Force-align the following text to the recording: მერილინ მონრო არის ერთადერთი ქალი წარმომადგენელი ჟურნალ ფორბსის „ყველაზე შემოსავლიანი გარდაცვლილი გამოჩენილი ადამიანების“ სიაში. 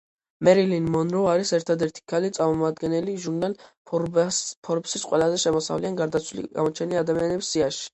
მერილინ 0.47 0.87
მონრო 0.95 1.21
არის 1.33 1.51
ერთადერთი 1.57 2.03
ქალი 2.15 2.33
წარმომადგენელი 2.39 3.15
ჟურნალ 3.27 3.55
ფორბსის 3.93 5.09
„ყველაზე 5.13 5.43
შემოსავლიანი 5.49 6.05
გარდაცვლილი 6.05 6.57
გამოჩენილი 6.61 7.05
ადამიანების“ 7.09 7.57
სიაში. 7.59 7.87